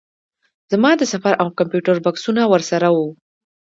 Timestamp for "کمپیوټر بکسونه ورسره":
1.59-2.87